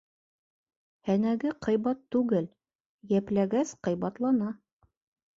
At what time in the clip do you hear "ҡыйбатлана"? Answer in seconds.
3.89-4.49